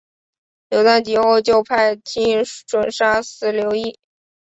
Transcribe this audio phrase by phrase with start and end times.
[0.71, 3.99] 刘粲及后就派靳准杀死刘乂。